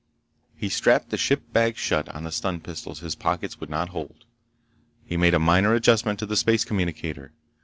[0.55, 4.25] He strapped the ship bag shut on the stun pistols his pockets would not hold.
[5.05, 7.33] He made a minor adjustment to the space communicator.